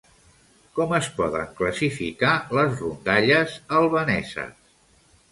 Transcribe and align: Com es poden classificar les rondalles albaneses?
Com 0.77 0.93
es 0.99 1.09
poden 1.17 1.51
classificar 1.59 2.31
les 2.59 2.73
rondalles 2.79 3.57
albaneses? 3.81 4.57